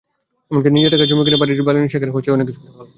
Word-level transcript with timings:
এমনকি 0.51 0.69
নিজের 0.71 0.91
টাকায় 0.93 1.09
জমি 1.09 1.23
কিনে 1.25 1.37
বাড়ি 1.41 1.53
বানালে 1.67 1.91
সেখান 1.93 2.07
থেকেও 2.09 2.35
তাড়িয়ে 2.35 2.57
দেওয়া 2.59 2.77
হয়। 2.77 2.89